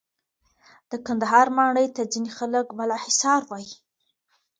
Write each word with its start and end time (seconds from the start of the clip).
د 0.89 0.91
کندهار 1.05 1.47
ماڼۍ 1.57 1.87
ته 1.95 2.01
ځینې 2.11 2.29
خلک 2.37 2.65
بالاحصار 2.77 3.41
وایې. 3.49 3.73